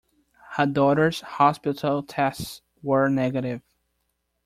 [0.53, 3.61] Her daughter's hospital tests were negative.